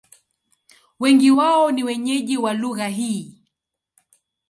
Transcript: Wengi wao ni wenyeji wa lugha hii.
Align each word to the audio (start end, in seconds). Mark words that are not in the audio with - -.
Wengi 0.99 1.31
wao 1.31 1.71
ni 1.71 1.83
wenyeji 1.83 2.37
wa 2.37 2.53
lugha 2.53 2.87
hii. 2.87 3.37